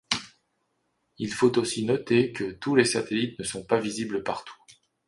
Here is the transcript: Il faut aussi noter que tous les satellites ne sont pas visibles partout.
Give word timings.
Il 1.19 1.31
faut 1.31 1.59
aussi 1.59 1.85
noter 1.85 2.33
que 2.33 2.53
tous 2.53 2.73
les 2.75 2.85
satellites 2.85 3.37
ne 3.37 3.43
sont 3.43 3.63
pas 3.63 3.79
visibles 3.79 4.23
partout. 4.23 4.55